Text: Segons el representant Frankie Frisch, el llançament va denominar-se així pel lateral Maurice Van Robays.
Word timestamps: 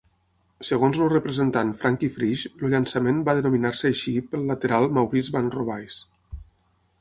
Segons 0.67 1.01
el 1.07 1.11
representant 1.11 1.73
Frankie 1.81 2.09
Frisch, 2.15 2.45
el 2.67 2.73
llançament 2.75 3.19
va 3.29 3.37
denominar-se 3.41 3.87
així 3.91 4.15
pel 4.33 4.49
lateral 4.53 4.89
Maurice 4.97 5.37
Van 5.37 5.53
Robays. 5.59 6.01